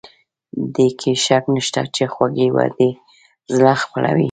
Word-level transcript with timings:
دې 0.75 0.87
کې 0.99 1.11
شک 1.25 1.43
نشته 1.55 1.81
چې 1.95 2.03
خوږې 2.13 2.47
وعدې 2.55 2.89
زړه 3.55 3.73
خپلوي. 3.83 4.19